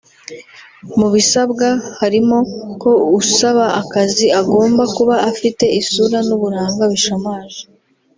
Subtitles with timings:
[0.97, 1.67] mu bisabwa
[1.99, 2.37] harimo
[2.81, 7.61] ko usaba akazi agomba kuba afite isura n’uburanga bishamaje